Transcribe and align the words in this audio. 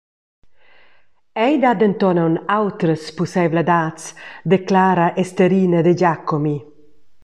Ei 1.45 1.53
dat 1.63 1.77
denton 1.81 2.17
aunc 2.23 2.39
autras 2.57 3.03
pusseivladads», 3.17 4.03
declara 4.51 5.07
Esterina 5.21 5.79
Degiacomi. 5.87 6.57